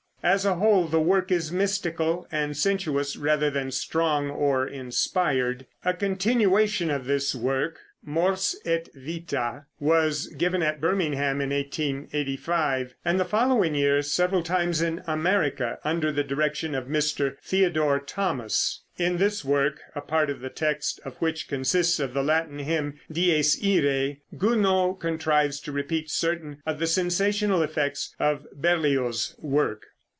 [0.23, 5.65] As a whole the work is mystical and sensuous, rather than strong or inspired.
[5.83, 13.19] A continuation of this work "Mors et Vita" was given at Birmingham in 1885, and
[13.19, 17.39] the following year several times in America, under the direction of Mr.
[17.41, 18.83] Theodore Thomas.
[18.99, 22.99] In this work, a part of the text of which consists of the Latin hymn
[23.11, 29.87] "Dies Iræ," Gounod contrives to repeat certain of the sensational effects of Berlioz's work.